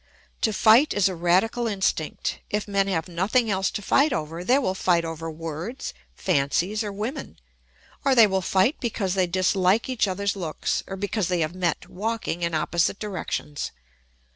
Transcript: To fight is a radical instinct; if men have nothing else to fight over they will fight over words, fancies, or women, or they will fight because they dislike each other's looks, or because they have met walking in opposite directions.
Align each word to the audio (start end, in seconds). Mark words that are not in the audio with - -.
To 0.41 0.51
fight 0.51 0.95
is 0.95 1.07
a 1.07 1.13
radical 1.13 1.67
instinct; 1.67 2.39
if 2.49 2.67
men 2.67 2.87
have 2.87 3.07
nothing 3.07 3.51
else 3.51 3.69
to 3.69 3.83
fight 3.83 4.11
over 4.11 4.43
they 4.43 4.57
will 4.57 4.73
fight 4.73 5.05
over 5.05 5.29
words, 5.29 5.93
fancies, 6.15 6.83
or 6.83 6.91
women, 6.91 7.37
or 8.03 8.15
they 8.15 8.25
will 8.25 8.41
fight 8.41 8.77
because 8.79 9.13
they 9.13 9.27
dislike 9.27 9.87
each 9.89 10.07
other's 10.07 10.35
looks, 10.35 10.83
or 10.87 10.95
because 10.97 11.27
they 11.27 11.41
have 11.41 11.53
met 11.53 11.87
walking 11.87 12.41
in 12.41 12.55
opposite 12.55 12.97
directions. 12.97 13.69